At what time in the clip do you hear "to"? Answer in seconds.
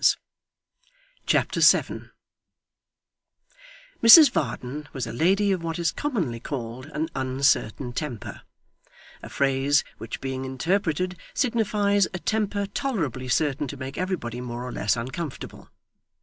13.67-13.77